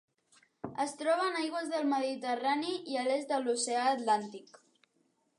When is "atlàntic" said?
3.91-4.57